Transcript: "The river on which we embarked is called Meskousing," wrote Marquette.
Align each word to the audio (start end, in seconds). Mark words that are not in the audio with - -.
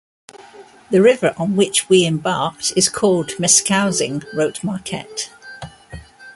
"The 0.89 0.99
river 1.03 1.35
on 1.37 1.55
which 1.55 1.87
we 1.87 2.07
embarked 2.07 2.73
is 2.75 2.89
called 2.89 3.33
Meskousing," 3.37 4.23
wrote 4.33 4.63
Marquette. 4.63 5.29